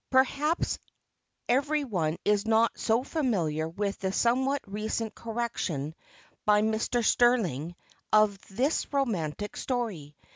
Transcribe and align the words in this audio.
Perhaps 0.09 0.79
every 1.47 1.83
one 1.83 2.17
is 2.25 2.47
not 2.47 2.71
so 2.75 3.03
familiar 3.03 3.69
with 3.69 3.99
the 3.99 4.11
somewhat 4.11 4.59
recent 4.65 5.13
correction 5.13 5.93
by 6.43 6.63
Mr. 6.63 7.05
Stirling 7.05 7.75
of 8.11 8.39
this 8.49 8.91
romantic 8.91 9.55
story. 9.55 10.15